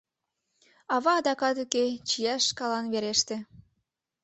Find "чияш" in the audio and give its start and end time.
2.07-2.43